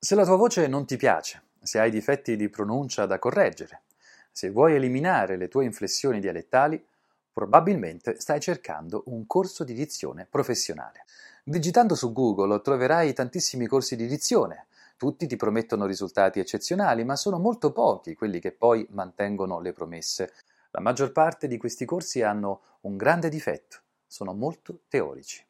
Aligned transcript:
Se 0.00 0.14
la 0.14 0.24
tua 0.24 0.36
voce 0.36 0.68
non 0.68 0.86
ti 0.86 0.96
piace, 0.96 1.42
se 1.60 1.80
hai 1.80 1.90
difetti 1.90 2.36
di 2.36 2.48
pronuncia 2.48 3.04
da 3.04 3.18
correggere, 3.18 3.82
se 4.30 4.48
vuoi 4.48 4.76
eliminare 4.76 5.36
le 5.36 5.48
tue 5.48 5.64
inflessioni 5.64 6.20
dialettali, 6.20 6.86
probabilmente 7.32 8.20
stai 8.20 8.38
cercando 8.38 9.02
un 9.06 9.26
corso 9.26 9.64
di 9.64 9.74
dizione 9.74 10.24
professionale. 10.24 11.04
Digitando 11.42 11.96
su 11.96 12.12
Google 12.12 12.60
troverai 12.60 13.12
tantissimi 13.12 13.66
corsi 13.66 13.96
di 13.96 14.06
dizione. 14.06 14.68
Tutti 14.96 15.26
ti 15.26 15.34
promettono 15.34 15.84
risultati 15.84 16.38
eccezionali, 16.38 17.02
ma 17.02 17.16
sono 17.16 17.40
molto 17.40 17.72
pochi 17.72 18.14
quelli 18.14 18.38
che 18.38 18.52
poi 18.52 18.86
mantengono 18.90 19.58
le 19.58 19.72
promesse. 19.72 20.32
La 20.70 20.80
maggior 20.80 21.10
parte 21.10 21.48
di 21.48 21.56
questi 21.56 21.84
corsi 21.84 22.22
hanno 22.22 22.60
un 22.82 22.96
grande 22.96 23.28
difetto, 23.28 23.78
sono 24.06 24.32
molto 24.32 24.82
teorici. 24.86 25.44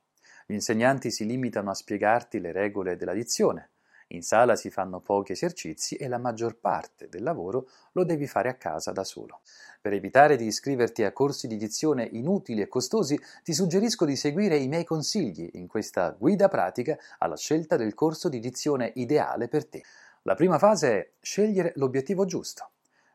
Gli 0.47 0.55
insegnanti 0.55 1.11
si 1.11 1.27
limitano 1.27 1.69
a 1.69 1.75
spiegarti 1.75 2.41
le 2.41 2.53
regole 2.53 2.97
della 2.97 3.13
dizione. 3.13 3.73
In 4.13 4.23
sala 4.23 4.57
si 4.57 4.71
fanno 4.71 5.01
pochi 5.01 5.33
esercizi 5.33 5.97
e 5.97 6.09
la 6.09 6.17
maggior 6.17 6.57
parte 6.57 7.11
del 7.11 7.23
lavoro 7.23 7.69
lo 7.93 8.05
devi 8.05 8.27
fare 8.27 8.49
a 8.49 8.55
casa 8.55 8.91
da 8.91 9.05
solo. 9.05 9.41
Per 9.83 9.93
evitare 9.93 10.37
di 10.37 10.47
iscriverti 10.47 11.05
a 11.05 11.13
corsi 11.13 11.47
di 11.47 11.59
dizione 11.59 12.09
inutili 12.13 12.63
e 12.63 12.69
costosi, 12.69 13.21
ti 13.45 13.53
suggerisco 13.53 14.07
di 14.07 14.17
seguire 14.17 14.57
i 14.57 14.67
miei 14.67 14.85
consigli 14.85 15.51
in 15.55 15.67
questa 15.67 16.17
guida 16.19 16.49
pratica 16.49 16.99
alla 17.19 17.37
scelta 17.37 17.77
del 17.77 17.93
corso 17.93 18.31
di 18.31 18.41
dizione 18.41 18.93
ideale 18.95 19.47
per 19.47 19.67
te. 19.67 19.83
La 20.23 20.35
prima 20.35 20.59
fase 20.59 20.89
è 20.89 21.11
scegliere 21.21 21.73
l'obiettivo 21.77 22.25
giusto. 22.25 22.71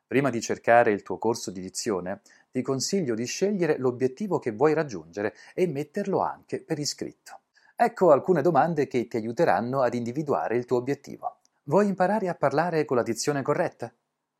Prima 0.05 0.29
di 0.29 0.41
cercare 0.41 0.91
il 0.91 1.01
tuo 1.01 1.17
corso 1.17 1.49
di 1.49 1.59
dizione, 1.59 2.21
ti 2.51 2.61
consiglio 2.61 3.15
di 3.15 3.25
scegliere 3.25 3.79
l'obiettivo 3.79 4.37
che 4.37 4.51
vuoi 4.51 4.75
raggiungere 4.75 5.33
e 5.55 5.65
metterlo 5.65 6.19
anche 6.19 6.61
per 6.61 6.77
iscritto. 6.77 7.39
Ecco 7.75 8.11
alcune 8.11 8.41
domande 8.41 8.87
che 8.87 9.07
ti 9.07 9.17
aiuteranno 9.17 9.81
ad 9.81 9.95
individuare 9.95 10.55
il 10.55 10.65
tuo 10.65 10.77
obiettivo. 10.77 11.39
Vuoi 11.63 11.87
imparare 11.87 12.29
a 12.29 12.35
parlare 12.35 12.85
con 12.85 12.97
la 12.97 13.03
dizione 13.03 13.41
corretta? 13.41 13.91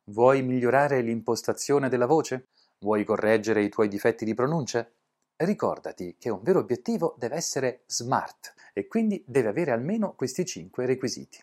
Vuoi 0.04 0.42
migliorare 0.42 1.00
l'impostazione 1.00 1.88
della 1.88 2.06
voce? 2.06 2.48
Vuoi 2.78 3.04
correggere 3.04 3.62
i 3.62 3.68
tuoi 3.68 3.88
difetti 3.88 4.24
di 4.24 4.34
pronuncia? 4.34 4.88
Ricordati 5.36 6.16
che 6.16 6.30
un 6.30 6.42
vero 6.42 6.60
obiettivo 6.60 7.16
deve 7.18 7.34
essere 7.34 7.82
smart 7.86 8.54
e 8.72 8.86
quindi 8.86 9.24
deve 9.26 9.48
avere 9.48 9.72
almeno 9.72 10.14
questi 10.14 10.44
cinque 10.44 10.86
requisiti. 10.86 11.42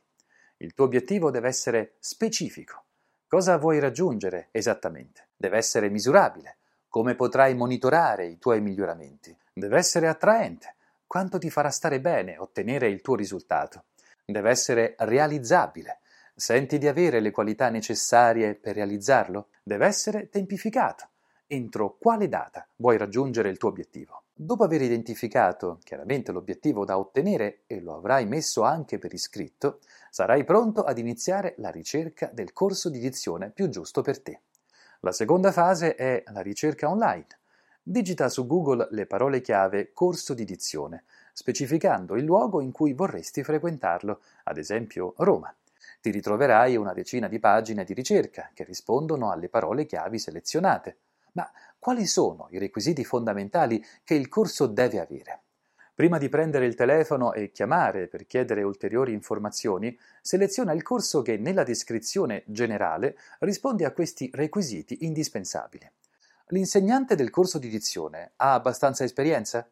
Il 0.57 0.73
tuo 0.73 0.85
obiettivo 0.85 1.29
deve 1.29 1.49
essere 1.49 1.95
specifico. 1.99 2.85
Cosa 3.27 3.57
vuoi 3.57 3.79
raggiungere 3.79 4.47
esattamente? 4.51 5.29
Deve 5.35 5.57
essere 5.57 5.89
misurabile. 5.89 6.59
Come 6.87 7.15
potrai 7.15 7.53
monitorare 7.53 8.27
i 8.27 8.37
tuoi 8.37 8.61
miglioramenti? 8.61 9.35
Deve 9.53 9.77
essere 9.77 10.07
attraente. 10.07 10.75
Quanto 11.11 11.39
ti 11.39 11.49
farà 11.49 11.69
stare 11.71 11.99
bene 11.99 12.37
ottenere 12.37 12.87
il 12.87 13.01
tuo 13.01 13.15
risultato? 13.15 13.83
Deve 14.23 14.49
essere 14.49 14.95
realizzabile. 14.99 15.99
Senti 16.33 16.77
di 16.77 16.87
avere 16.87 17.19
le 17.19 17.31
qualità 17.31 17.69
necessarie 17.69 18.55
per 18.55 18.75
realizzarlo? 18.75 19.49
Deve 19.61 19.87
essere 19.87 20.29
tempificato. 20.29 21.09
Entro 21.47 21.97
quale 21.99 22.29
data 22.29 22.65
vuoi 22.77 22.97
raggiungere 22.97 23.49
il 23.49 23.57
tuo 23.57 23.67
obiettivo? 23.67 24.23
Dopo 24.33 24.63
aver 24.63 24.83
identificato 24.83 25.79
chiaramente 25.83 26.31
l'obiettivo 26.31 26.85
da 26.85 26.97
ottenere 26.97 27.63
e 27.67 27.81
lo 27.81 27.97
avrai 27.97 28.25
messo 28.25 28.61
anche 28.61 28.97
per 28.97 29.11
iscritto, 29.11 29.79
sarai 30.09 30.45
pronto 30.45 30.85
ad 30.85 30.97
iniziare 30.97 31.55
la 31.57 31.71
ricerca 31.71 32.29
del 32.31 32.53
corso 32.53 32.89
di 32.89 32.99
dizione 32.99 33.49
più 33.49 33.67
giusto 33.67 34.01
per 34.01 34.21
te. 34.21 34.43
La 35.01 35.11
seconda 35.11 35.51
fase 35.51 35.95
è 35.95 36.23
la 36.27 36.39
ricerca 36.39 36.89
online. 36.89 37.27
Digita 37.83 38.29
su 38.29 38.45
Google 38.45 38.89
le 38.91 39.07
parole 39.07 39.41
chiave 39.41 39.91
corso 39.91 40.35
di 40.35 40.45
dizione, 40.45 41.05
specificando 41.33 42.15
il 42.15 42.23
luogo 42.23 42.61
in 42.61 42.71
cui 42.71 42.93
vorresti 42.93 43.43
frequentarlo, 43.43 44.21
ad 44.43 44.59
esempio 44.59 45.15
Roma. 45.17 45.51
Ti 45.99 46.11
ritroverai 46.11 46.75
una 46.75 46.93
decina 46.93 47.27
di 47.27 47.39
pagine 47.39 47.83
di 47.83 47.93
ricerca 47.93 48.51
che 48.53 48.65
rispondono 48.65 49.31
alle 49.31 49.49
parole 49.49 49.87
chiavi 49.87 50.19
selezionate. 50.19 50.97
Ma 51.31 51.51
quali 51.79 52.05
sono 52.05 52.49
i 52.51 52.59
requisiti 52.59 53.03
fondamentali 53.03 53.83
che 54.03 54.13
il 54.13 54.29
corso 54.29 54.67
deve 54.67 54.99
avere? 54.99 55.41
Prima 55.95 56.19
di 56.19 56.29
prendere 56.29 56.67
il 56.67 56.75
telefono 56.75 57.33
e 57.33 57.51
chiamare 57.51 58.05
per 58.05 58.27
chiedere 58.27 58.61
ulteriori 58.61 59.11
informazioni, 59.11 59.97
seleziona 60.21 60.71
il 60.73 60.83
corso 60.83 61.23
che 61.23 61.37
nella 61.37 61.63
descrizione 61.63 62.43
generale 62.45 63.17
risponde 63.39 63.85
a 63.85 63.91
questi 63.91 64.29
requisiti 64.31 65.03
indispensabili. 65.03 65.89
L'insegnante 66.53 67.15
del 67.15 67.29
corso 67.29 67.57
di 67.59 67.69
dizione 67.69 68.33
ha 68.35 68.53
abbastanza 68.53 69.05
esperienza? 69.05 69.69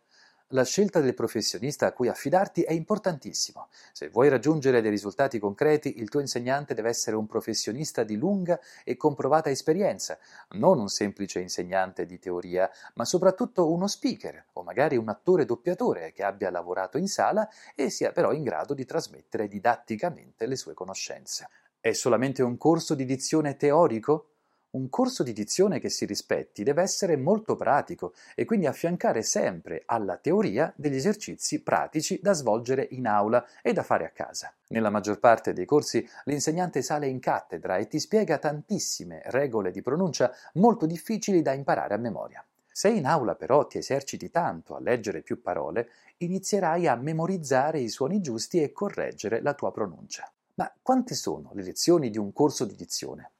La 0.51 0.63
scelta 0.63 1.01
del 1.01 1.13
professionista 1.13 1.85
a 1.87 1.91
cui 1.91 2.07
affidarti 2.07 2.61
è 2.61 2.71
importantissimo. 2.71 3.67
Se 3.91 4.07
vuoi 4.07 4.29
raggiungere 4.29 4.79
dei 4.79 4.89
risultati 4.89 5.39
concreti, 5.39 5.99
il 5.99 6.07
tuo 6.07 6.21
insegnante 6.21 6.73
deve 6.73 6.87
essere 6.87 7.17
un 7.17 7.27
professionista 7.27 8.03
di 8.03 8.15
lunga 8.15 8.57
e 8.85 8.95
comprovata 8.95 9.49
esperienza, 9.49 10.17
non 10.51 10.79
un 10.79 10.87
semplice 10.87 11.41
insegnante 11.41 12.05
di 12.05 12.17
teoria, 12.17 12.71
ma 12.93 13.03
soprattutto 13.03 13.69
uno 13.69 13.87
speaker 13.87 14.45
o 14.53 14.63
magari 14.63 14.95
un 14.95 15.09
attore 15.09 15.43
doppiatore 15.43 16.13
che 16.13 16.23
abbia 16.23 16.49
lavorato 16.49 16.97
in 16.97 17.09
sala 17.09 17.45
e 17.75 17.89
sia 17.89 18.13
però 18.13 18.31
in 18.31 18.43
grado 18.43 18.73
di 18.73 18.85
trasmettere 18.85 19.49
didatticamente 19.49 20.45
le 20.45 20.55
sue 20.55 20.73
conoscenze. 20.73 21.49
È 21.77 21.91
solamente 21.91 22.41
un 22.41 22.57
corso 22.57 22.95
di 22.95 23.03
dizione 23.03 23.57
teorico? 23.57 24.29
Un 24.71 24.87
corso 24.89 25.23
di 25.23 25.33
dizione 25.33 25.79
che 25.79 25.89
si 25.89 26.05
rispetti 26.05 26.61
deve 26.61 26.83
essere 26.83 27.17
molto 27.17 27.55
pratico 27.55 28.13
e 28.35 28.45
quindi 28.45 28.67
affiancare 28.67 29.23
sempre 29.23 29.81
alla 29.87 30.17
teoria 30.17 30.71
degli 30.75 30.95
esercizi 30.95 31.63
pratici 31.63 32.19
da 32.21 32.33
svolgere 32.33 32.87
in 32.91 33.07
aula 33.07 33.43
e 33.63 33.73
da 33.73 33.81
fare 33.81 34.05
a 34.05 34.11
casa. 34.11 34.53
Nella 34.67 34.91
maggior 34.91 35.17
parte 35.17 35.53
dei 35.53 35.65
corsi 35.65 36.07
l'insegnante 36.25 36.83
sale 36.83 37.07
in 37.07 37.19
cattedra 37.19 37.77
e 37.77 37.87
ti 37.87 37.99
spiega 37.99 38.37
tantissime 38.37 39.23
regole 39.25 39.71
di 39.71 39.81
pronuncia 39.81 40.31
molto 40.53 40.85
difficili 40.85 41.41
da 41.41 41.53
imparare 41.53 41.95
a 41.95 41.97
memoria. 41.97 42.45
Se 42.71 42.89
in 42.89 43.07
aula 43.07 43.33
però 43.33 43.65
ti 43.65 43.79
eserciti 43.79 44.29
tanto 44.29 44.75
a 44.75 44.79
leggere 44.79 45.21
più 45.21 45.41
parole, 45.41 45.89
inizierai 46.17 46.85
a 46.85 46.93
memorizzare 46.95 47.79
i 47.79 47.89
suoni 47.89 48.21
giusti 48.21 48.61
e 48.61 48.71
correggere 48.71 49.41
la 49.41 49.55
tua 49.55 49.71
pronuncia. 49.71 50.31
Ma 50.53 50.71
quante 50.79 51.15
sono 51.15 51.49
le 51.55 51.63
lezioni 51.63 52.11
di 52.11 52.19
un 52.19 52.31
corso 52.33 52.65
di 52.65 52.75
dizione? 52.75 53.31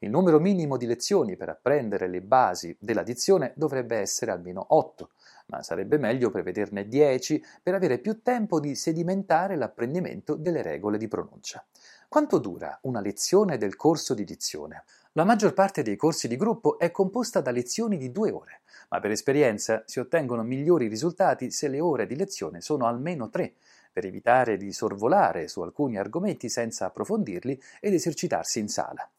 Il 0.00 0.10
numero 0.10 0.38
minimo 0.38 0.76
di 0.76 0.86
lezioni 0.86 1.36
per 1.36 1.48
apprendere 1.48 2.06
le 2.06 2.20
basi 2.20 2.76
della 2.78 3.02
dizione 3.02 3.52
dovrebbe 3.56 3.96
essere 3.96 4.30
almeno 4.30 4.64
8, 4.68 5.10
ma 5.46 5.60
sarebbe 5.64 5.98
meglio 5.98 6.30
prevederne 6.30 6.86
10 6.86 7.44
per 7.60 7.74
avere 7.74 7.98
più 7.98 8.22
tempo 8.22 8.60
di 8.60 8.76
sedimentare 8.76 9.56
l'apprendimento 9.56 10.36
delle 10.36 10.62
regole 10.62 10.98
di 10.98 11.08
pronuncia. 11.08 11.66
Quanto 12.08 12.38
dura 12.38 12.78
una 12.82 13.00
lezione 13.00 13.58
del 13.58 13.74
corso 13.74 14.14
di 14.14 14.22
dizione? 14.22 14.84
La 15.12 15.24
maggior 15.24 15.52
parte 15.52 15.82
dei 15.82 15.96
corsi 15.96 16.28
di 16.28 16.36
gruppo 16.36 16.78
è 16.78 16.92
composta 16.92 17.40
da 17.40 17.50
lezioni 17.50 17.96
di 17.96 18.12
due 18.12 18.30
ore, 18.30 18.60
ma 18.90 19.00
per 19.00 19.10
esperienza 19.10 19.82
si 19.84 19.98
ottengono 19.98 20.44
migliori 20.44 20.86
risultati 20.86 21.50
se 21.50 21.66
le 21.66 21.80
ore 21.80 22.06
di 22.06 22.14
lezione 22.14 22.60
sono 22.60 22.86
almeno 22.86 23.30
tre, 23.30 23.54
per 23.92 24.06
evitare 24.06 24.56
di 24.56 24.72
sorvolare 24.72 25.48
su 25.48 25.60
alcuni 25.60 25.98
argomenti 25.98 26.48
senza 26.48 26.86
approfondirli 26.86 27.60
ed 27.80 27.94
esercitarsi 27.94 28.60
in 28.60 28.68
sala. 28.68 29.10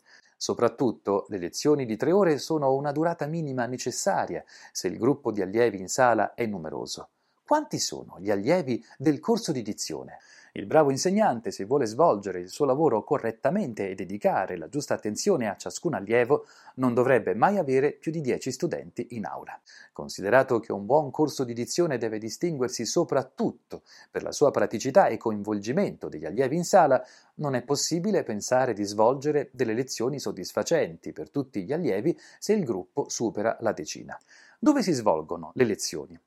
Soprattutto 0.41 1.25
le 1.27 1.37
lezioni 1.37 1.85
di 1.85 1.97
tre 1.97 2.13
ore 2.13 2.37
sono 2.37 2.73
una 2.73 2.93
durata 2.93 3.25
minima 3.25 3.65
necessaria 3.65 4.41
se 4.71 4.87
il 4.87 4.97
gruppo 4.97 5.33
di 5.33 5.41
allievi 5.41 5.81
in 5.81 5.89
sala 5.89 6.33
è 6.33 6.45
numeroso. 6.45 7.09
Quanti 7.43 7.77
sono 7.77 8.21
gli 8.21 8.31
allievi 8.31 8.81
del 8.97 9.19
corso 9.19 9.51
di 9.51 9.61
dizione? 9.61 10.19
Il 10.53 10.65
bravo 10.65 10.89
insegnante, 10.89 11.51
se 11.51 11.65
vuole 11.65 11.85
svolgere 11.85 12.39
il 12.39 12.49
suo 12.49 12.65
lavoro 12.65 13.03
correttamente 13.03 13.89
e 13.89 13.95
dedicare 13.95 14.57
la 14.57 14.67
giusta 14.67 14.95
attenzione 14.95 15.47
a 15.47 15.55
ciascun 15.55 15.93
allievo, 15.93 16.45
non 16.75 16.93
dovrebbe 16.93 17.35
mai 17.35 17.57
avere 17.57 17.91
più 17.91 18.11
di 18.11 18.21
10 18.21 18.51
studenti 18.51 19.07
in 19.11 19.25
aula. 19.25 19.59
Considerato 19.93 20.59
che 20.59 20.71
un 20.71 20.85
buon 20.85 21.11
corso 21.11 21.43
di 21.43 21.53
dizione 21.53 21.97
deve 21.97 22.17
distinguersi 22.17 22.85
soprattutto 22.85 23.83
per 24.09 24.23
la 24.23 24.31
sua 24.31 24.49
praticità 24.49 25.07
e 25.07 25.17
coinvolgimento 25.17 26.09
degli 26.09 26.25
allievi 26.25 26.55
in 26.55 26.65
sala, 26.65 27.03
non 27.35 27.55
è 27.55 27.61
possibile 27.61 28.23
pensare 28.23 28.73
di 28.73 28.83
svolgere 28.83 29.49
delle 29.53 29.73
lezioni 29.73 30.19
soddisfacenti 30.19 31.13
per 31.13 31.29
tutti 31.29 31.63
gli 31.63 31.73
allievi 31.73 32.17
se 32.39 32.53
il 32.53 32.63
gruppo 32.63 33.07
supera 33.07 33.55
la 33.61 33.71
decina. 33.71 34.17
Dove 34.57 34.81
si 34.81 34.91
svolgono 34.91 35.51
le 35.53 35.63
lezioni? 35.63 36.19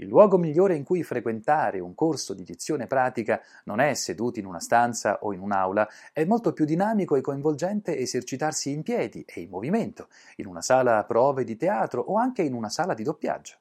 Il 0.00 0.06
luogo 0.06 0.38
migliore 0.38 0.76
in 0.76 0.84
cui 0.84 1.02
frequentare 1.02 1.80
un 1.80 1.92
corso 1.92 2.32
di 2.32 2.44
dizione 2.44 2.86
pratica 2.86 3.42
non 3.64 3.80
è 3.80 3.94
seduti 3.94 4.38
in 4.38 4.46
una 4.46 4.60
stanza 4.60 5.18
o 5.22 5.32
in 5.32 5.40
un'aula, 5.40 5.88
è 6.12 6.24
molto 6.24 6.52
più 6.52 6.64
dinamico 6.64 7.16
e 7.16 7.20
coinvolgente 7.20 7.98
esercitarsi 7.98 8.70
in 8.70 8.84
piedi 8.84 9.24
e 9.26 9.40
in 9.40 9.48
movimento, 9.48 10.06
in 10.36 10.46
una 10.46 10.62
sala 10.62 11.02
prove 11.02 11.42
di 11.42 11.56
teatro 11.56 12.00
o 12.00 12.16
anche 12.16 12.42
in 12.42 12.54
una 12.54 12.68
sala 12.68 12.94
di 12.94 13.02
doppiaggio. 13.02 13.56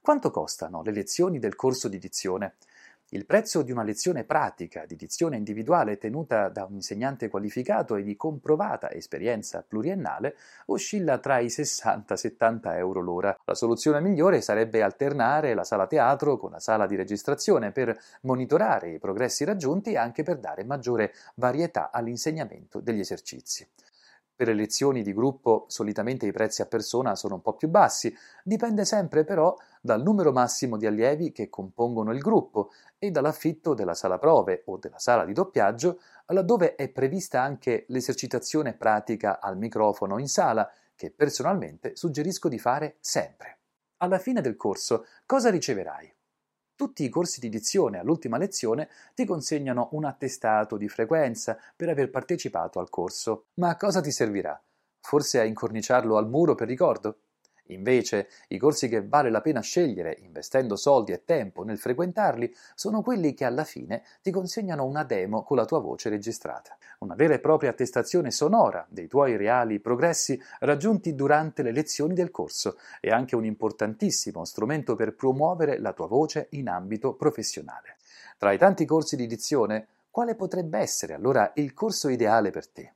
Quanto 0.00 0.32
costano 0.32 0.82
le 0.82 0.90
lezioni 0.90 1.38
del 1.38 1.54
corso 1.54 1.86
di 1.86 1.98
dizione? 1.98 2.54
Il 3.10 3.24
prezzo 3.24 3.62
di 3.62 3.70
una 3.70 3.84
lezione 3.84 4.24
pratica 4.24 4.84
di 4.84 4.96
dizione 4.96 5.36
individuale 5.36 5.96
tenuta 5.96 6.48
da 6.48 6.64
un 6.64 6.74
insegnante 6.74 7.28
qualificato 7.28 7.94
e 7.94 8.02
di 8.02 8.16
comprovata 8.16 8.90
esperienza 8.90 9.64
pluriennale 9.66 10.34
oscilla 10.66 11.18
tra 11.18 11.38
i 11.38 11.48
60 11.48 12.14
e 12.14 12.16
70 12.16 12.76
euro 12.78 13.00
l'ora. 13.00 13.38
La 13.44 13.54
soluzione 13.54 14.00
migliore 14.00 14.40
sarebbe 14.40 14.82
alternare 14.82 15.54
la 15.54 15.62
sala 15.62 15.86
teatro 15.86 16.36
con 16.36 16.50
la 16.50 16.58
sala 16.58 16.88
di 16.88 16.96
registrazione 16.96 17.70
per 17.70 17.96
monitorare 18.22 18.90
i 18.90 18.98
progressi 18.98 19.44
raggiunti 19.44 19.92
e 19.92 19.98
anche 19.98 20.24
per 20.24 20.38
dare 20.38 20.64
maggiore 20.64 21.12
varietà 21.36 21.92
all'insegnamento 21.92 22.80
degli 22.80 22.98
esercizi. 22.98 23.64
Per 24.36 24.46
le 24.46 24.52
lezioni 24.52 25.02
di 25.02 25.14
gruppo 25.14 25.64
solitamente 25.66 26.26
i 26.26 26.30
prezzi 26.30 26.60
a 26.60 26.66
persona 26.66 27.14
sono 27.14 27.36
un 27.36 27.40
po' 27.40 27.54
più 27.54 27.68
bassi, 27.68 28.14
dipende 28.44 28.84
sempre 28.84 29.24
però 29.24 29.56
dal 29.80 30.02
numero 30.02 30.30
massimo 30.30 30.76
di 30.76 30.84
allievi 30.84 31.32
che 31.32 31.48
compongono 31.48 32.12
il 32.12 32.20
gruppo 32.20 32.70
e 32.98 33.10
dall'affitto 33.10 33.72
della 33.72 33.94
sala 33.94 34.18
prove 34.18 34.62
o 34.66 34.76
della 34.76 34.98
sala 34.98 35.24
di 35.24 35.32
doppiaggio, 35.32 36.00
laddove 36.26 36.74
è 36.74 36.90
prevista 36.90 37.40
anche 37.40 37.86
l'esercitazione 37.88 38.74
pratica 38.74 39.40
al 39.40 39.56
microfono 39.56 40.18
in 40.18 40.28
sala, 40.28 40.70
che 40.94 41.10
personalmente 41.10 41.96
suggerisco 41.96 42.50
di 42.50 42.58
fare 42.58 42.96
sempre. 43.00 43.58
Alla 43.98 44.18
fine 44.18 44.42
del 44.42 44.56
corso 44.56 45.06
cosa 45.24 45.48
riceverai? 45.48 46.15
Tutti 46.76 47.04
i 47.04 47.08
corsi 47.08 47.40
di 47.40 47.48
dizione 47.48 47.98
all'ultima 47.98 48.36
lezione 48.36 48.90
ti 49.14 49.24
consegnano 49.24 49.88
un 49.92 50.04
attestato 50.04 50.76
di 50.76 50.90
frequenza 50.90 51.56
per 51.74 51.88
aver 51.88 52.10
partecipato 52.10 52.78
al 52.78 52.90
corso. 52.90 53.46
Ma 53.54 53.70
a 53.70 53.76
cosa 53.76 54.02
ti 54.02 54.10
servirà? 54.10 54.62
Forse 55.00 55.40
a 55.40 55.44
incorniciarlo 55.44 56.18
al 56.18 56.28
muro 56.28 56.54
per 56.54 56.68
ricordo? 56.68 57.20
Invece, 57.68 58.28
i 58.48 58.58
corsi 58.58 58.88
che 58.88 59.04
vale 59.04 59.30
la 59.30 59.40
pena 59.40 59.60
scegliere, 59.60 60.16
investendo 60.20 60.76
soldi 60.76 61.12
e 61.12 61.24
tempo 61.24 61.64
nel 61.64 61.78
frequentarli, 61.78 62.54
sono 62.74 63.02
quelli 63.02 63.34
che 63.34 63.44
alla 63.44 63.64
fine 63.64 64.02
ti 64.22 64.30
consegnano 64.30 64.84
una 64.84 65.02
demo 65.02 65.42
con 65.42 65.56
la 65.56 65.64
tua 65.64 65.80
voce 65.80 66.08
registrata, 66.08 66.76
una 67.00 67.14
vera 67.14 67.34
e 67.34 67.40
propria 67.40 67.70
attestazione 67.70 68.30
sonora 68.30 68.86
dei 68.88 69.08
tuoi 69.08 69.36
reali 69.36 69.80
progressi 69.80 70.40
raggiunti 70.60 71.14
durante 71.14 71.62
le 71.62 71.72
lezioni 71.72 72.14
del 72.14 72.30
corso 72.30 72.78
e 73.00 73.10
anche 73.10 73.34
un 73.34 73.44
importantissimo 73.44 74.44
strumento 74.44 74.94
per 74.94 75.14
promuovere 75.14 75.78
la 75.78 75.92
tua 75.92 76.06
voce 76.06 76.48
in 76.50 76.68
ambito 76.68 77.14
professionale. 77.14 77.96
Tra 78.38 78.52
i 78.52 78.58
tanti 78.58 78.84
corsi 78.84 79.16
di 79.16 79.26
dizione, 79.26 79.88
quale 80.10 80.34
potrebbe 80.34 80.78
essere 80.78 81.14
allora 81.14 81.52
il 81.56 81.74
corso 81.74 82.08
ideale 82.08 82.50
per 82.50 82.68
te? 82.68 82.95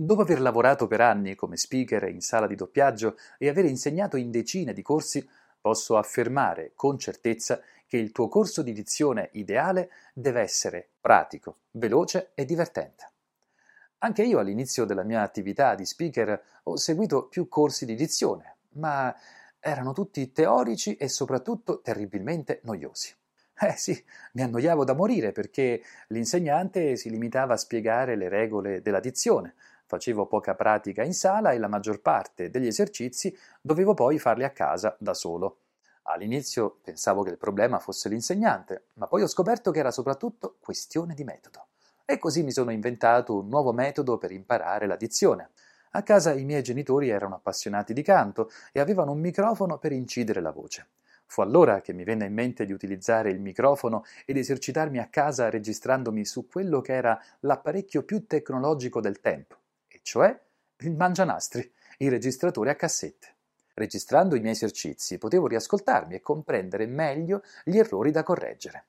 Dopo 0.00 0.22
aver 0.22 0.40
lavorato 0.40 0.86
per 0.86 1.00
anni 1.00 1.34
come 1.34 1.56
speaker 1.56 2.04
in 2.04 2.20
sala 2.20 2.46
di 2.46 2.54
doppiaggio 2.54 3.16
e 3.36 3.48
aver 3.48 3.64
insegnato 3.64 4.16
in 4.16 4.30
decine 4.30 4.72
di 4.72 4.80
corsi, 4.80 5.28
posso 5.60 5.96
affermare 5.96 6.70
con 6.76 7.00
certezza 7.00 7.60
che 7.84 7.96
il 7.96 8.12
tuo 8.12 8.28
corso 8.28 8.62
di 8.62 8.72
dizione 8.72 9.30
ideale 9.32 9.90
deve 10.14 10.40
essere 10.40 10.90
pratico, 11.00 11.62
veloce 11.72 12.30
e 12.34 12.44
divertente. 12.44 13.10
Anche 13.98 14.22
io 14.22 14.38
all'inizio 14.38 14.84
della 14.84 15.02
mia 15.02 15.22
attività 15.22 15.74
di 15.74 15.84
speaker 15.84 16.40
ho 16.62 16.76
seguito 16.76 17.26
più 17.26 17.48
corsi 17.48 17.84
di 17.84 17.96
dizione, 17.96 18.58
ma 18.74 19.12
erano 19.58 19.92
tutti 19.92 20.30
teorici 20.30 20.94
e 20.94 21.08
soprattutto 21.08 21.80
terribilmente 21.80 22.60
noiosi. 22.62 23.12
Eh 23.60 23.74
sì, 23.76 24.00
mi 24.34 24.42
annoiavo 24.42 24.84
da 24.84 24.94
morire 24.94 25.32
perché 25.32 25.82
l'insegnante 26.08 26.94
si 26.94 27.10
limitava 27.10 27.54
a 27.54 27.56
spiegare 27.56 28.14
le 28.14 28.28
regole 28.28 28.80
della 28.80 29.00
dizione, 29.00 29.54
Facevo 29.88 30.26
poca 30.26 30.54
pratica 30.54 31.02
in 31.02 31.14
sala 31.14 31.52
e 31.52 31.58
la 31.58 31.66
maggior 31.66 32.02
parte 32.02 32.50
degli 32.50 32.66
esercizi 32.66 33.34
dovevo 33.58 33.94
poi 33.94 34.18
farli 34.18 34.44
a 34.44 34.50
casa 34.50 34.94
da 35.00 35.14
solo. 35.14 35.60
All'inizio 36.02 36.76
pensavo 36.82 37.22
che 37.22 37.30
il 37.30 37.38
problema 37.38 37.78
fosse 37.78 38.10
l'insegnante, 38.10 38.88
ma 38.96 39.06
poi 39.06 39.22
ho 39.22 39.26
scoperto 39.26 39.70
che 39.70 39.78
era 39.78 39.90
soprattutto 39.90 40.56
questione 40.60 41.14
di 41.14 41.24
metodo. 41.24 41.68
E 42.04 42.18
così 42.18 42.42
mi 42.42 42.50
sono 42.50 42.70
inventato 42.70 43.38
un 43.38 43.48
nuovo 43.48 43.72
metodo 43.72 44.18
per 44.18 44.30
imparare 44.30 44.86
la 44.86 44.96
dizione. 44.96 45.52
A 45.92 46.02
casa 46.02 46.34
i 46.34 46.44
miei 46.44 46.62
genitori 46.62 47.08
erano 47.08 47.36
appassionati 47.36 47.94
di 47.94 48.02
canto 48.02 48.50
e 48.72 48.80
avevano 48.80 49.12
un 49.12 49.20
microfono 49.20 49.78
per 49.78 49.92
incidere 49.92 50.42
la 50.42 50.52
voce. 50.52 50.88
Fu 51.24 51.40
allora 51.40 51.80
che 51.80 51.94
mi 51.94 52.04
venne 52.04 52.26
in 52.26 52.34
mente 52.34 52.66
di 52.66 52.72
utilizzare 52.72 53.30
il 53.30 53.40
microfono 53.40 54.04
ed 54.26 54.36
esercitarmi 54.36 54.98
a 54.98 55.08
casa 55.08 55.48
registrandomi 55.48 56.26
su 56.26 56.46
quello 56.46 56.82
che 56.82 56.92
era 56.92 57.18
l'apparecchio 57.40 58.02
più 58.02 58.26
tecnologico 58.26 59.00
del 59.00 59.20
tempo, 59.20 59.56
cioè 60.08 60.34
il 60.78 60.96
mangianastri, 60.96 61.70
il 61.98 62.08
registratore 62.08 62.70
a 62.70 62.76
cassette. 62.76 63.34
Registrando 63.74 64.36
i 64.36 64.40
miei 64.40 64.54
esercizi 64.54 65.18
potevo 65.18 65.46
riascoltarmi 65.46 66.14
e 66.14 66.22
comprendere 66.22 66.86
meglio 66.86 67.42
gli 67.62 67.76
errori 67.76 68.10
da 68.10 68.22
correggere. 68.22 68.86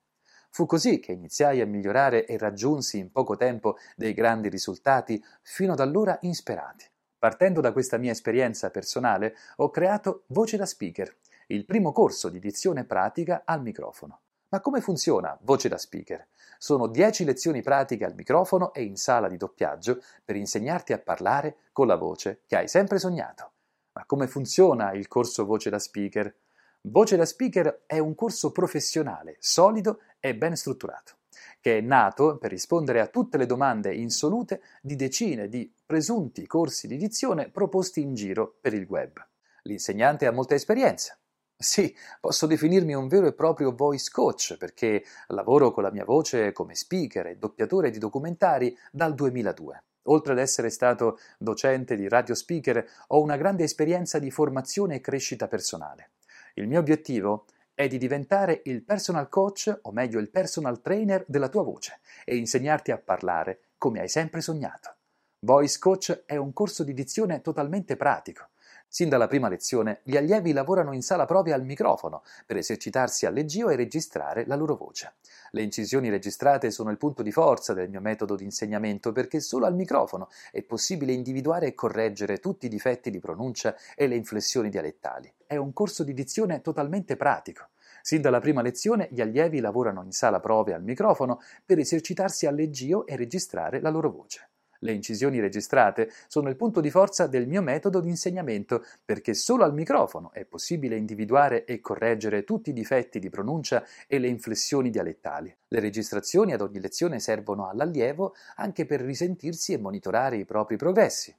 Fu 0.50 0.66
così 0.66 1.02
che 1.02 1.12
iniziai 1.12 1.60
a 1.60 1.66
migliorare 1.66 2.26
e 2.26 2.38
raggiunsi 2.38 3.00
in 3.00 3.12
poco 3.12 3.36
tempo 3.36 3.76
dei 3.98 4.14
grandi 4.14 4.48
risultati 4.48 5.22
fino 5.42 5.74
ad 5.74 5.82
allora 5.82 6.18
insperati. 6.22 6.86
Partendo 7.18 7.60
da 7.60 7.74
questa 7.74 7.98
mia 7.98 8.12
esperienza 8.12 8.70
personale, 8.70 9.36
ho 9.58 9.70
creato 9.72 10.24
Voce 10.28 10.56
da 10.56 10.66
Speaker, 10.66 11.14
il 11.48 11.66
primo 11.66 11.92
corso 11.92 12.30
di 12.30 12.40
dizione 12.40 12.86
pratica 12.86 13.42
al 13.44 13.62
microfono. 13.62 14.22
Ma 14.52 14.62
come 14.62 14.82
funziona 14.82 15.38
Voce 15.44 15.70
da 15.70 15.78
Speaker? 15.78 16.26
Sono 16.58 16.88
10 16.88 17.24
lezioni 17.24 17.62
pratiche 17.62 18.04
al 18.04 18.16
microfono 18.16 18.74
e 18.74 18.82
in 18.82 18.96
sala 18.96 19.28
di 19.28 19.38
doppiaggio 19.38 20.02
per 20.26 20.36
insegnarti 20.36 20.92
a 20.92 20.98
parlare 20.98 21.58
con 21.72 21.86
la 21.86 21.96
voce 21.96 22.42
che 22.48 22.56
hai 22.56 22.68
sempre 22.68 22.98
sognato. 22.98 23.52
Ma 23.92 24.06
come 24.06 24.26
funziona 24.26 24.92
il 24.94 25.08
corso 25.08 25.46
Voce 25.46 25.70
da 25.70 25.78
Speaker? 25.78 26.36
Voce 26.82 27.16
da 27.16 27.26
Speaker 27.26 27.84
è 27.86 28.00
un 28.00 28.16
corso 28.16 28.52
professionale, 28.52 29.36
solido 29.38 30.00
e 30.20 30.36
ben 30.36 30.56
strutturato, 30.56 31.18
che 31.62 31.78
è 31.78 31.82
nato 31.82 32.40
per 32.40 32.50
rispondere 32.50 33.02
a 33.02 33.08
tutte 33.08 33.38
le 33.38 33.46
domande 33.46 33.94
insolute 33.94 34.64
di 34.82 34.96
decine 34.96 35.48
di 35.48 35.72
presunti 35.86 36.48
corsi 36.48 36.88
di 36.88 36.98
dizione 36.98 37.50
proposti 37.50 38.02
in 38.02 38.16
giro 38.16 38.58
per 38.60 38.74
il 38.74 38.88
web. 38.90 39.24
L'insegnante 39.64 40.26
ha 40.26 40.32
molta 40.32 40.56
esperienza, 40.56 41.16
sì, 41.62 41.94
posso 42.22 42.48
definirmi 42.48 42.94
un 42.94 43.10
vero 43.10 43.28
e 43.28 43.34
proprio 43.34 43.76
voice 43.76 44.10
coach 44.14 44.56
perché 44.56 45.04
lavoro 45.28 45.72
con 45.72 45.84
la 45.84 45.92
mia 45.92 46.06
voce 46.06 46.54
come 46.54 46.74
speaker 46.74 47.28
e 47.28 47.36
doppiatore 47.36 47.90
di 47.90 48.00
documentari 48.00 48.74
dal 48.94 49.14
2002. 49.14 49.84
Oltre 50.04 50.32
ad 50.32 50.40
essere 50.40 50.70
stato 50.70 51.20
docente 51.38 51.98
di 51.98 52.08
radio 52.08 52.34
speaker, 52.34 52.88
ho 53.08 53.22
una 53.22 53.36
grande 53.36 53.66
esperienza 53.66 54.20
di 54.20 54.32
formazione 54.32 54.96
e 54.96 55.02
crescita 55.02 55.50
personale. 55.50 56.12
Il 56.54 56.66
mio 56.66 56.80
obiettivo 56.80 57.44
è 57.74 57.90
di 57.90 57.98
diventare 57.98 58.62
il 58.64 58.82
personal 58.82 59.28
coach, 59.28 59.80
o 59.82 59.92
meglio 59.92 60.20
il 60.20 60.30
personal 60.30 60.80
trainer 60.80 61.26
della 61.28 61.50
tua 61.50 61.64
voce 61.64 62.00
e 62.24 62.38
insegnarti 62.38 62.92
a 62.92 62.98
parlare 62.98 63.64
come 63.78 64.00
hai 64.00 64.08
sempre 64.08 64.40
sognato. 64.40 64.96
Voice 65.42 65.78
Coach 65.78 66.24
è 66.26 66.38
un 66.38 66.54
corso 66.54 66.86
di 66.86 66.94
dizione 66.94 67.42
totalmente 67.42 67.98
pratico 67.98 68.48
Sin 68.92 69.08
dalla 69.08 69.28
prima 69.28 69.50
lezione, 69.50 70.00
gli 70.02 70.18
allievi 70.18 70.52
lavorano 70.52 70.94
in 70.94 71.04
sala 71.04 71.26
prove 71.26 71.54
al 71.54 71.64
microfono 71.64 72.24
per 72.48 72.58
esercitarsi 72.58 73.28
a 73.28 73.30
leggio 73.30 73.70
e 73.70 73.76
registrare 73.76 74.48
la 74.48 74.56
loro 74.56 74.76
voce. 74.76 75.14
Le 75.52 75.62
incisioni 75.62 76.10
registrate 76.10 76.72
sono 76.72 76.90
il 76.90 76.98
punto 76.98 77.22
di 77.22 77.32
forza 77.32 77.74
del 77.74 77.88
mio 77.88 78.02
metodo 78.02 78.36
di 78.36 78.46
insegnamento 78.46 79.12
perché 79.12 79.42
solo 79.42 79.68
al 79.68 79.76
microfono 79.76 80.30
è 80.52 80.64
possibile 80.64 81.14
individuare 81.14 81.68
e 81.68 81.76
correggere 81.76 82.40
tutti 82.40 82.66
i 82.66 82.70
difetti 82.70 83.12
di 83.12 83.20
pronuncia 83.20 83.76
e 83.96 84.08
le 84.08 84.16
inflessioni 84.16 84.70
dialettali. 84.70 85.32
È 85.46 85.56
un 85.56 85.72
corso 85.72 86.04
di 86.04 86.16
dizione 86.16 86.62
totalmente 86.62 87.16
pratico. 87.16 87.68
Sin 88.02 88.22
dalla 88.22 88.40
prima 88.40 88.64
lezione 88.64 89.08
gli 89.12 89.22
allievi 89.22 89.60
lavorano 89.60 90.02
in 90.02 90.12
sala 90.12 90.40
prove 90.40 90.74
al 90.74 90.84
microfono 90.84 91.42
per 91.64 91.78
esercitarsi 91.78 92.48
a 92.48 92.52
leggio 92.52 93.06
e 93.06 93.16
registrare 93.16 93.82
la 93.82 93.92
loro 93.92 94.10
voce. 94.10 94.49
Le 94.82 94.94
incisioni 94.94 95.42
registrate 95.42 96.10
sono 96.28 96.48
il 96.48 96.56
punto 96.56 96.80
di 96.80 96.90
forza 96.90 97.28
del 97.28 97.48
mio 97.48 97.62
metodo 97.62 98.00
di 98.00 98.08
insegnamento 98.08 98.86
perché 99.04 99.34
solo 99.34 99.66
al 99.66 99.74
microfono 99.74 100.32
è 100.32 100.46
possibile 100.46 100.96
individuare 100.96 101.66
e 101.66 101.82
correggere 101.82 102.46
tutti 102.46 102.70
i 102.70 102.74
difetti 102.74 103.20
di 103.20 103.30
pronuncia 103.30 103.84
e 104.08 104.20
le 104.20 104.28
inflessioni 104.28 104.90
dialettali. 104.90 105.54
Le 105.68 105.80
registrazioni 105.82 106.54
ad 106.54 106.62
ogni 106.62 106.80
lezione 106.80 107.20
servono 107.20 107.68
all'allievo 107.68 108.36
anche 108.56 108.86
per 108.86 109.02
risentirsi 109.02 109.74
e 109.74 109.78
monitorare 109.78 110.38
i 110.38 110.46
propri 110.46 110.78
progressi. 110.78 111.36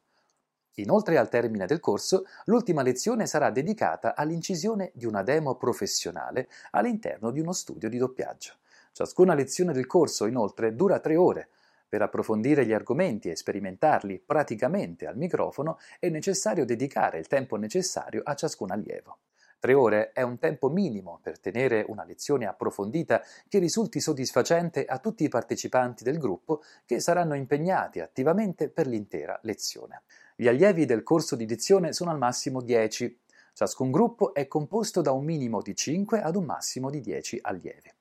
Inoltre, 0.74 1.16
al 1.16 1.28
termine 1.28 1.66
del 1.66 1.80
corso, 1.80 2.26
l'ultima 2.44 2.82
lezione 2.82 3.26
sarà 3.26 3.50
dedicata 3.50 4.14
all'incisione 4.14 4.92
di 4.94 5.06
una 5.06 5.22
demo 5.22 5.56
professionale 5.56 6.48
all'interno 6.72 7.30
di 7.30 7.40
uno 7.40 7.52
studio 7.52 7.88
di 7.88 7.98
doppiaggio. 7.98 8.54
Ciascuna 8.92 9.34
lezione 9.34 9.72
del 9.72 9.86
corso, 9.86 10.26
inoltre, 10.26 10.74
dura 10.74 11.00
tre 11.00 11.16
ore, 11.16 11.48
per 11.90 12.02
approfondire 12.02 12.64
gli 12.64 12.72
argomenti 12.72 13.28
e 13.28 13.36
sperimentarli 13.36 14.22
praticamente 14.24 15.08
al 15.08 15.16
microfono 15.16 15.78
è 15.98 16.08
necessario 16.08 16.64
dedicare 16.64 17.18
il 17.18 17.26
tempo 17.26 17.56
necessario 17.56 18.22
a 18.24 18.34
ciascun 18.34 18.70
allievo. 18.70 19.18
Tre 19.58 19.74
ore 19.74 20.12
è 20.12 20.22
un 20.22 20.38
tempo 20.38 20.70
minimo 20.70 21.18
per 21.20 21.38
tenere 21.38 21.84
una 21.88 22.04
lezione 22.04 22.46
approfondita 22.46 23.22
che 23.46 23.58
risulti 23.58 24.00
soddisfacente 24.00 24.86
a 24.86 24.98
tutti 24.98 25.24
i 25.24 25.28
partecipanti 25.28 26.04
del 26.04 26.16
gruppo 26.16 26.62
che 26.86 27.00
saranno 27.00 27.34
impegnati 27.34 28.00
attivamente 28.00 28.70
per 28.70 28.86
l'intera 28.86 29.38
lezione. 29.42 30.04
Gli 30.34 30.48
allievi 30.48 30.86
del 30.86 31.02
corso 31.02 31.36
di 31.36 31.44
dizione 31.44 31.92
sono 31.92 32.10
al 32.10 32.18
massimo 32.18 32.62
10. 32.62 33.20
Ciascun 33.52 33.90
gruppo 33.90 34.32
è 34.32 34.46
composto 34.46 35.02
da 35.02 35.12
un 35.12 35.24
minimo 35.24 35.60
di 35.60 35.74
5 35.74 36.22
ad 36.22 36.36
un 36.36 36.44
massimo 36.44 36.88
di 36.88 37.00
10 37.00 37.40
allievi. 37.42 37.92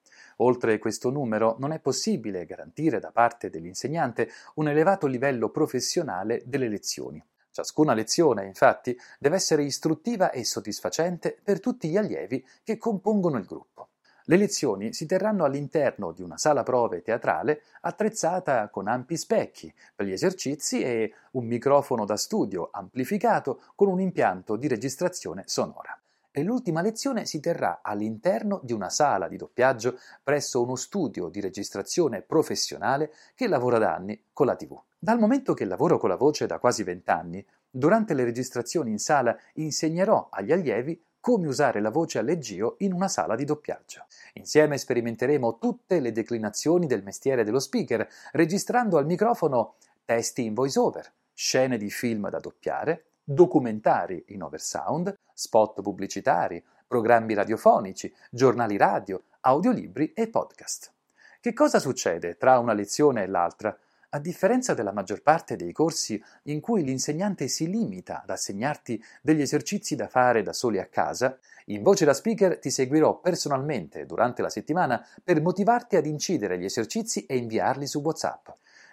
Oltre 0.42 0.78
questo 0.80 1.10
numero 1.10 1.56
non 1.60 1.72
è 1.72 1.80
possibile 1.80 2.46
garantire 2.46 3.00
da 3.00 3.12
parte 3.12 3.50
dell'insegnante 3.50 4.30
un 4.56 4.70
elevato 4.70 5.08
livello 5.08 5.50
professionale 5.50 6.44
delle 6.46 6.70
lezioni. 6.70 7.24
Ciascuna 7.52 7.94
lezione, 7.94 8.46
infatti, 8.46 8.98
deve 9.20 9.36
essere 9.36 9.64
istruttiva 9.64 10.32
e 10.32 10.46
soddisfacente 10.46 11.38
per 11.44 11.60
tutti 11.60 11.90
gli 11.90 11.98
allievi 11.98 12.46
che 12.64 12.78
compongono 12.78 13.38
il 13.38 13.46
gruppo. 13.46 13.90
Le 14.30 14.38
lezioni 14.38 14.94
si 14.94 15.08
terranno 15.08 15.44
all'interno 15.44 16.12
di 16.12 16.22
una 16.22 16.38
sala 16.38 16.62
prove 16.64 17.02
teatrale 17.02 17.64
attrezzata 17.82 18.70
con 18.70 18.88
ampi 18.88 19.18
specchi 19.18 19.74
per 19.96 20.06
gli 20.06 20.12
esercizi 20.12 20.82
e 20.82 21.14
un 21.32 21.46
microfono 21.48 22.06
da 22.06 22.16
studio 22.16 22.70
amplificato 22.72 23.64
con 23.76 23.88
un 23.88 24.00
impianto 24.00 24.56
di 24.56 24.68
registrazione 24.68 25.44
sonora. 25.48 25.99
E 26.40 26.44
l'ultima 26.44 26.80
lezione 26.80 27.26
si 27.26 27.42
terrà 27.42 27.82
all'interno 27.84 28.62
di 28.64 28.72
una 28.72 28.90
sala 28.90 29.28
di 29.28 29.36
doppiaggio 29.36 30.00
presso 30.24 30.64
uno 30.64 30.78
studio 30.78 31.28
di 31.28 31.42
registrazione 31.42 32.22
professionale 32.22 33.12
che 33.36 33.50
lavora 33.50 33.78
da 33.78 33.94
anni 33.94 34.24
con 34.32 34.46
la 34.46 34.56
TV. 34.56 34.82
Dal 34.98 35.20
momento 35.20 35.54
che 35.54 35.66
lavoro 35.66 35.98
con 35.98 36.08
la 36.08 36.16
voce 36.16 36.46
da 36.46 36.58
quasi 36.58 36.84
vent'anni, 36.84 37.46
durante 37.70 38.14
le 38.14 38.24
registrazioni 38.24 38.90
in 38.90 39.00
sala 39.00 39.38
insegnerò 39.56 40.30
agli 40.32 40.54
allievi 40.54 41.04
come 41.20 41.46
usare 41.46 41.82
la 41.82 41.92
voce 41.92 42.20
a 42.20 42.22
leggio 42.22 42.76
in 42.78 42.94
una 42.94 43.10
sala 43.10 43.36
di 43.36 43.44
doppiaggio. 43.44 44.06
Insieme 44.36 44.78
sperimenteremo 44.78 45.58
tutte 45.58 46.00
le 46.00 46.14
declinazioni 46.14 46.88
del 46.88 47.04
mestiere 47.04 47.44
dello 47.44 47.60
speaker, 47.60 48.08
registrando 48.32 48.98
al 48.98 49.06
microfono 49.06 49.76
testi 50.06 50.46
in 50.46 50.54
voiceover, 50.54 51.12
scene 51.34 51.78
di 51.78 51.90
film 51.90 52.30
da 52.30 52.40
doppiare, 52.40 53.09
documentari 53.32 54.24
in 54.30 54.42
oversound, 54.42 55.16
spot 55.32 55.84
pubblicitari, 55.84 56.64
programmi 56.88 57.36
radiofonici, 57.36 58.12
giornali 58.32 58.76
radio, 58.76 59.22
audiolibri 59.42 60.14
e 60.14 60.30
podcast. 60.30 60.92
Che 61.40 61.54
cosa 61.54 61.78
succede 61.78 62.38
tra 62.38 62.58
una 62.58 62.74
lezione 62.74 63.22
e 63.22 63.28
l'altra? 63.28 63.78
A 64.10 64.20
differenza 64.20 64.74
della 64.74 64.92
maggior 64.92 65.22
parte 65.22 65.56
dei 65.56 65.72
corsi 65.72 66.20
in 66.46 66.60
cui 66.60 66.84
l'insegnante 66.84 67.48
si 67.48 67.70
limita 67.70 68.24
ad 68.24 68.32
assegnarti 68.32 69.00
degli 69.22 69.42
esercizi 69.42 69.96
da 69.96 70.08
fare 70.08 70.42
da 70.42 70.52
soli 70.52 70.80
a 70.80 70.88
casa, 70.88 71.38
in 71.66 71.84
voce 71.84 72.06
da 72.06 72.16
speaker 72.16 72.58
ti 72.58 72.72
seguirò 72.72 73.20
personalmente 73.20 74.08
durante 74.08 74.42
la 74.42 74.50
settimana 74.50 75.06
per 75.24 75.40
motivarti 75.40 75.98
ad 75.98 76.08
incidere 76.08 76.58
gli 76.58 76.66
esercizi 76.66 77.28
e 77.28 77.38
inviarli 77.38 77.86
su 77.86 78.02
WhatsApp. 78.02 78.48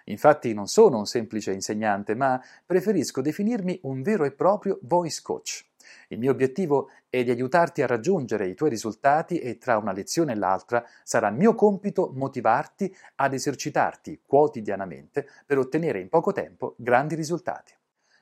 Infatti 0.09 0.53
non 0.53 0.67
sono 0.67 0.97
un 0.97 1.05
semplice 1.05 1.51
insegnante, 1.51 2.15
ma 2.15 2.41
preferisco 2.65 3.21
definirmi 3.21 3.79
un 3.83 4.01
vero 4.01 4.25
e 4.25 4.31
proprio 4.31 4.79
voice 4.83 5.21
coach. 5.21 5.65
Il 6.09 6.19
mio 6.19 6.31
obiettivo 6.31 6.89
è 7.09 7.23
di 7.23 7.31
aiutarti 7.31 7.81
a 7.81 7.87
raggiungere 7.87 8.47
i 8.47 8.55
tuoi 8.55 8.69
risultati 8.69 9.39
e 9.39 9.57
tra 9.57 9.77
una 9.77 9.91
lezione 9.91 10.33
e 10.33 10.35
l'altra 10.35 10.85
sarà 11.03 11.29
mio 11.29 11.55
compito 11.55 12.11
motivarti 12.13 12.93
ad 13.15 13.33
esercitarti 13.33 14.21
quotidianamente 14.25 15.27
per 15.45 15.57
ottenere 15.57 15.99
in 15.99 16.09
poco 16.09 16.31
tempo 16.31 16.75
grandi 16.77 17.15
risultati. 17.15 17.73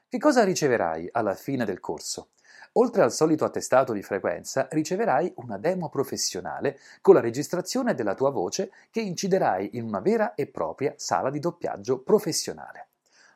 Che 0.08 0.18
cosa 0.20 0.44
riceverai 0.44 1.10
alla 1.12 1.34
fine 1.34 1.66
del 1.66 1.80
corso? 1.80 2.30
Oltre 2.78 3.04
al 3.04 3.14
solito 3.14 3.46
attestato 3.46 3.94
di 3.94 4.02
frequenza, 4.02 4.68
riceverai 4.70 5.32
una 5.38 5.58
demo 5.58 5.88
professionale 5.88 6.78
con 7.00 7.14
la 7.14 7.22
registrazione 7.22 7.96
della 7.96 8.16
tua 8.16 8.32
voce 8.32 8.70
che 8.92 9.00
inciderai 9.00 9.78
in 9.78 9.84
una 9.86 10.02
vera 10.02 10.34
e 10.36 10.48
propria 10.48 10.94
sala 10.98 11.30
di 11.30 11.40
doppiaggio 11.40 12.00
professionale. 12.00 12.88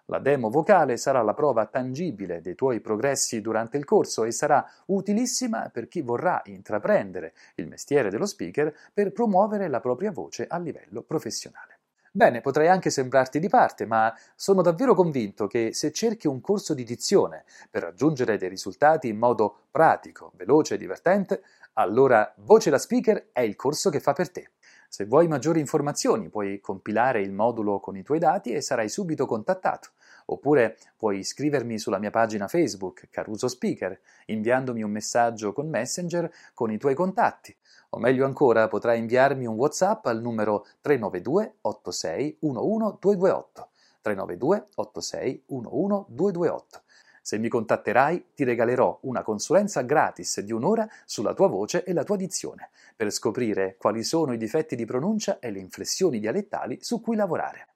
La 0.08 0.20
demo 0.20 0.50
vocale 0.50 0.98
sarà 0.98 1.22
la 1.22 1.34
prova 1.34 1.68
tangibile 1.68 2.42
dei 2.42 2.56
tuoi 2.56 2.82
progressi 2.82 3.40
durante 3.40 3.78
il 3.78 3.86
corso 3.86 4.26
e 4.26 4.32
sarà 4.32 4.68
utilissima 4.88 5.70
per 5.70 5.88
chi 5.88 6.02
vorrà 6.02 6.42
intraprendere 6.46 7.34
il 7.56 7.68
mestiere 7.68 8.10
dello 8.10 8.26
speaker 8.26 8.76
per 8.94 9.14
promuovere 9.14 9.70
la 9.70 9.80
propria 9.80 10.12
voce 10.12 10.48
a 10.48 10.58
livello 10.58 11.02
professionale. 11.02 11.79
Bene, 12.12 12.42
potrei 12.42 12.68
anche 12.68 12.90
sembrarti 12.90 13.40
di 13.40 13.50
parte, 13.50 13.86
ma 13.86 14.14
sono 14.36 14.62
davvero 14.62 14.96
convinto 14.96 15.48
che 15.48 15.74
se 15.74 15.92
cerchi 15.92 16.28
un 16.28 16.42
corso 16.42 16.74
di 16.74 16.84
dizione 16.84 17.46
per 17.70 17.84
raggiungere 17.84 18.38
dei 18.38 18.50
risultati 18.50 19.08
in 19.08 19.18
modo 19.18 19.66
pratico, 19.70 20.32
veloce 20.36 20.76
e 20.76 20.78
divertente, 20.78 21.44
allora 21.74 22.34
Voce 22.38 22.70
da 22.72 22.78
Speaker 22.80 23.30
è 23.32 23.42
il 23.42 23.56
corso 23.56 23.90
che 23.90 24.00
fa 24.00 24.14
per 24.14 24.32
te. 24.32 24.52
Se 24.88 25.06
vuoi 25.06 25.28
maggiori 25.28 25.60
informazioni 25.60 26.30
puoi 26.30 26.60
compilare 26.60 27.22
il 27.22 27.32
modulo 27.32 27.80
con 27.80 27.96
i 27.96 28.02
tuoi 28.02 28.18
dati 28.18 28.54
e 28.54 28.62
sarai 28.62 28.90
subito 28.90 29.28
contattato. 29.28 29.90
Oppure 30.32 30.78
puoi 30.96 31.20
iscrivermi 31.20 31.80
sulla 31.80 31.98
mia 31.98 32.12
pagina 32.12 32.48
Facebook 32.48 33.08
Caruso 33.10 33.48
Speaker, 33.48 34.00
inviandomi 34.26 34.84
un 34.84 34.92
messaggio 34.92 35.54
con 35.54 35.70
Messenger 35.70 36.32
con 36.54 36.72
i 36.72 36.78
tuoi 36.78 36.94
contatti. 36.94 37.56
O 37.92 38.00
meglio 38.00 38.26
ancora, 38.26 38.68
potrai 38.68 39.00
inviarmi 39.00 39.48
un 39.48 39.56
WhatsApp 39.56 40.06
al 40.06 40.22
numero 40.22 40.68
392 40.82 41.56
86 41.62 42.38
11 42.42 42.98
228. 43.00 43.70
392 44.02 44.68
86 44.76 45.44
11 45.48 46.06
228. 46.10 46.82
Se 47.22 47.38
mi 47.38 47.48
contatterai 47.48 48.28
ti 48.34 48.44
regalerò 48.44 49.00
una 49.04 49.24
consulenza 49.24 49.82
gratis 49.82 50.40
di 50.42 50.52
un'ora 50.52 50.88
sulla 51.06 51.34
tua 51.34 51.48
voce 51.48 51.84
e 51.84 51.94
la 51.94 52.04
tua 52.04 52.16
dizione, 52.16 52.70
per 52.96 53.12
scoprire 53.12 53.76
quali 53.78 54.04
sono 54.04 54.34
i 54.34 54.38
difetti 54.38 54.76
di 54.76 54.86
pronuncia 54.86 55.40
e 55.40 55.52
le 55.52 55.60
inflessioni 55.60 56.20
dialettali 56.20 56.78
su 56.82 57.02
cui 57.02 57.16
lavorare. 57.16 57.69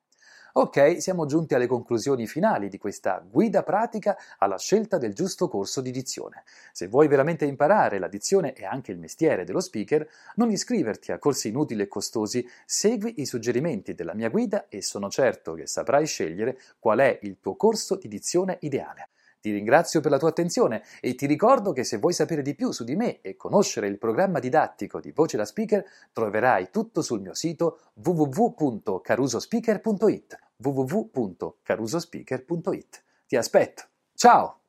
Ok, 0.56 1.02
siamo 1.02 1.26
giunti 1.26 1.56
alle 1.56 1.66
conclusioni 1.66 2.28
finali 2.28 2.70
di 2.70 2.78
questa 2.78 3.26
guida 3.28 3.64
pratica 3.64 4.16
alla 4.38 4.60
scelta 4.60 5.00
del 5.00 5.16
giusto 5.16 5.48
corso 5.48 5.82
di 5.82 5.90
dizione. 5.90 6.44
Se 6.72 6.88
vuoi 6.88 7.08
veramente 7.08 7.46
imparare 7.46 7.98
la 7.98 8.08
dizione 8.08 8.54
e 8.54 8.64
anche 8.64 8.92
il 8.92 9.00
mestiere 9.00 9.46
dello 9.46 9.60
speaker, 9.60 10.08
non 10.36 10.52
iscriverti 10.52 11.12
a 11.12 11.18
corsi 11.18 11.48
inutili 11.48 11.82
e 11.82 11.88
costosi, 11.88 12.48
segui 12.68 13.20
i 13.20 13.26
suggerimenti 13.26 13.96
della 13.96 14.14
mia 14.14 14.30
guida 14.30 14.68
e 14.70 14.84
sono 14.84 15.10
certo 15.10 15.56
che 15.56 15.66
saprai 15.66 16.06
scegliere 16.06 16.60
qual 16.78 17.00
è 17.00 17.18
il 17.24 17.40
tuo 17.40 17.56
corso 17.56 17.96
di 17.96 18.08
dizione 18.08 18.60
ideale. 18.62 19.10
Ti 19.42 19.52
ringrazio 19.52 20.02
per 20.02 20.12
la 20.12 20.20
tua 20.20 20.30
attenzione 20.30 20.84
e 21.02 21.16
ti 21.16 21.26
ricordo 21.26 21.74
che 21.74 21.84
se 21.84 21.98
vuoi 21.98 22.14
sapere 22.14 22.44
di 22.44 22.54
più 22.54 22.70
su 22.70 22.84
di 22.84 22.96
me 22.96 23.22
e 23.22 23.36
conoscere 23.36 23.88
il 23.88 23.98
programma 23.98 24.38
didattico 24.38 25.00
di 25.00 25.12
Voce 25.12 25.36
da 25.36 25.46
Speaker, 25.46 25.84
troverai 26.14 26.70
tutto 26.70 27.02
sul 27.02 27.22
mio 27.22 27.34
sito 27.34 27.80
www.carusospeaker.it 27.96 30.43
www.carusospeaker.it. 30.64 33.04
Ti 33.28 33.36
aspetto. 33.36 33.84
Ciao! 34.16 34.63